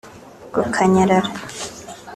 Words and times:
gukanyarara 0.53 1.29